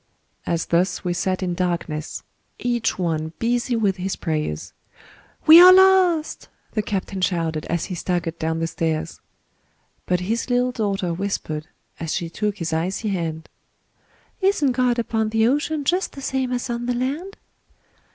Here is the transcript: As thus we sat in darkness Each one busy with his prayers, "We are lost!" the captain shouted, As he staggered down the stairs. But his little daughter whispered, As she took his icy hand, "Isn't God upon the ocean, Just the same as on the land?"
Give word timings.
As 0.47 0.65
thus 0.65 1.03
we 1.03 1.13
sat 1.13 1.43
in 1.43 1.53
darkness 1.53 2.23
Each 2.57 2.97
one 2.97 3.33
busy 3.37 3.75
with 3.75 3.97
his 3.97 4.15
prayers, 4.15 4.73
"We 5.45 5.61
are 5.61 5.71
lost!" 5.71 6.49
the 6.71 6.81
captain 6.81 7.21
shouted, 7.21 7.65
As 7.67 7.85
he 7.85 7.93
staggered 7.93 8.39
down 8.39 8.57
the 8.57 8.65
stairs. 8.65 9.21
But 10.07 10.21
his 10.21 10.49
little 10.49 10.71
daughter 10.71 11.13
whispered, 11.13 11.67
As 11.99 12.15
she 12.15 12.31
took 12.31 12.57
his 12.57 12.73
icy 12.73 13.09
hand, 13.09 13.47
"Isn't 14.41 14.71
God 14.71 14.97
upon 14.97 15.29
the 15.29 15.45
ocean, 15.47 15.83
Just 15.83 16.13
the 16.13 16.21
same 16.23 16.51
as 16.51 16.67
on 16.67 16.87
the 16.87 16.95
land?" 16.95 17.37